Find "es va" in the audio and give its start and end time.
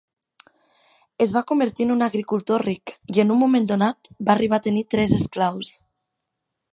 1.25-1.43